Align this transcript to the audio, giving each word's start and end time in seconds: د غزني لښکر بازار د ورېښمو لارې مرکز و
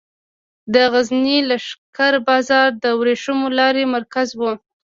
د 0.73 0.75
غزني 0.91 1.37
لښکر 1.49 2.13
بازار 2.27 2.67
د 2.83 2.85
ورېښمو 2.99 3.47
لارې 3.59 3.83
مرکز 3.95 4.29
و 4.39 4.41